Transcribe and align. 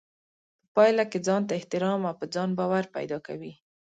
په 0.61 0.67
پايله 0.75 1.03
کې 1.11 1.19
ځانته 1.27 1.53
احترام 1.55 2.01
او 2.09 2.15
په 2.19 2.25
ځان 2.33 2.49
باور 2.59 2.83
پيدا 2.95 3.17
کوي. 3.27 3.53